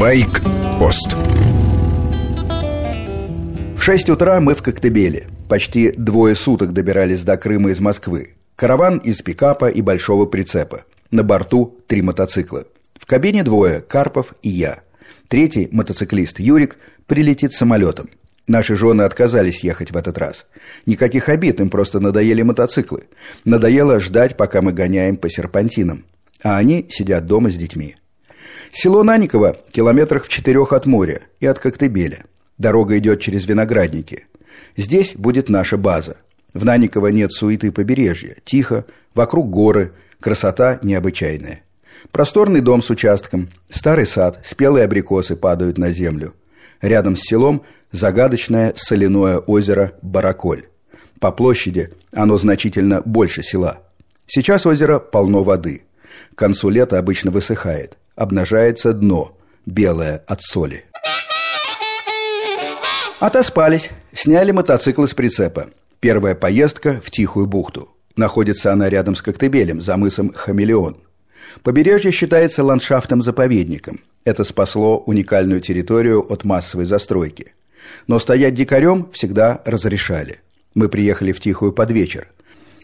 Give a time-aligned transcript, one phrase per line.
[0.00, 1.14] Байк-пост
[3.76, 5.28] В 6 утра мы в Коктебеле.
[5.46, 8.36] Почти двое суток добирались до Крыма из Москвы.
[8.56, 10.86] Караван из пикапа и большого прицепа.
[11.10, 12.64] На борту три мотоцикла.
[12.98, 14.80] В кабине двое– Карпов и я.
[15.28, 18.08] Третий, мотоциклист Юрик, прилетит самолетом.
[18.48, 20.46] Наши жены отказались ехать в этот раз.
[20.86, 23.04] Никаких обид, им просто надоели мотоциклы.
[23.44, 26.06] Надоело ждать, пока мы гоняем по серпантинам.
[26.42, 27.96] А они сидят дома с детьми.
[28.70, 32.24] Село Наниково километрах в четырех от моря и от Коктебеля.
[32.58, 34.26] Дорога идет через виноградники.
[34.76, 36.16] Здесь будет наша база.
[36.52, 38.36] В Наниково нет суеты побережья.
[38.44, 38.84] Тихо,
[39.14, 41.62] вокруг горы, красота необычайная.
[42.12, 46.34] Просторный дом с участком, старый сад, спелые абрикосы падают на землю.
[46.80, 47.62] Рядом с селом
[47.92, 50.66] загадочное соляное озеро Бараколь.
[51.18, 53.80] По площади оно значительно больше села.
[54.26, 55.82] Сейчас озеро полно воды.
[56.34, 57.98] К концу лета обычно высыхает.
[58.20, 60.84] Обнажается дно, белое от соли.
[63.18, 65.70] Отоспались, сняли мотоцикл с прицепа.
[66.00, 67.88] Первая поездка в Тихую бухту.
[68.16, 70.98] Находится она рядом с Коктебелем, за мысом Хамелеон–
[71.62, 74.00] Побережье считается ландшафтом-заповедником.
[74.24, 77.54] Это спасло уникальную территорию от массовой застройки.
[78.06, 80.40] Но стоять дикарем всегда разрешали.
[80.74, 82.28] Мы приехали в Тихую под вечер.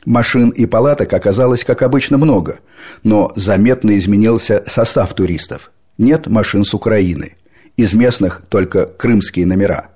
[0.06, 2.60] Машин и палаток оказалось, как обычно, много,
[3.02, 5.70] но заметно изменился состав туристов.
[5.98, 7.34] Нет машин с Украины.
[7.76, 9.90] Из местных только крымские номера.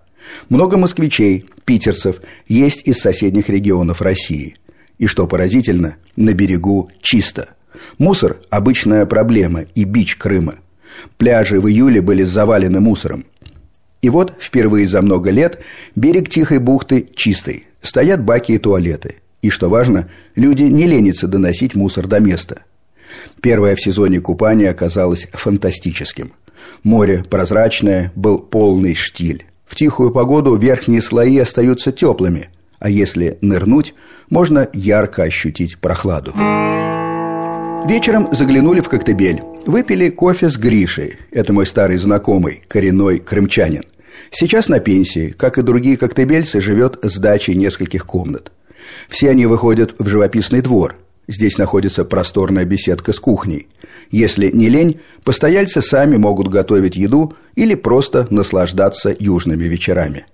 [0.50, 4.56] Много москвичей, питерцев, есть из соседних регионов России.
[4.98, 7.54] И что поразительно, на берегу чисто–
[7.98, 10.56] Мусор– обычная проблема и бич Крыма.
[11.16, 13.24] Пляжи в июле были завалены мусором.
[14.02, 15.60] И вот впервые за много лет
[15.94, 17.66] берег Тихой бухты чистый.
[17.82, 19.16] Стоят баки и туалеты.
[19.42, 22.62] И, что важно, люди не ленятся доносить мусор до места.
[23.40, 26.32] Первое в сезоне купания оказалось фантастическим.
[26.82, 29.46] Море прозрачное, был полный штиль.
[29.66, 33.94] В тихую погоду верхние слои остаются теплыми, а если нырнуть,
[34.28, 36.32] можно ярко ощутить прохладу.
[37.86, 39.42] Вечером заглянули в Коктебель.
[39.66, 41.18] Выпили кофе с Гришей.
[41.30, 43.84] Это мой старый знакомый, коренной крымчанин.
[44.30, 48.52] Сейчас на пенсии, как и другие коктебельцы, живет с дачей нескольких комнат.
[49.08, 50.96] Все они выходят в живописный двор.
[51.28, 53.68] Здесь находится просторная беседка с кухней.
[54.10, 60.26] Если не лень, постояльцы сами могут готовить еду или просто наслаждаться южными вечерами.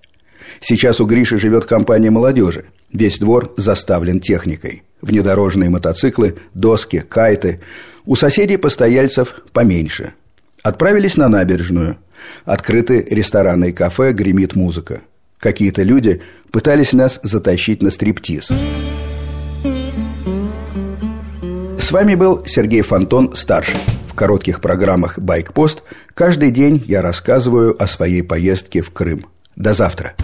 [0.59, 2.65] Сейчас у Гриши живет компания молодежи.
[2.91, 4.83] Весь двор заставлен техникой.
[5.01, 7.59] Внедорожные мотоциклы, доски, кайты.
[8.05, 10.13] У соседей постояльцев поменьше.
[10.63, 11.97] Отправились на набережную.
[12.45, 15.01] Открыты рестораны и кафе, гремит музыка.
[15.39, 16.21] Какие-то люди
[16.51, 18.49] пытались нас затащить на стриптиз.
[21.79, 23.79] С вами был Сергей Фонтон, старший.
[24.07, 25.83] В коротких программах «Байкпост»
[26.13, 29.25] каждый день я рассказываю о своей поездке в Крым.
[29.55, 30.15] До завтра.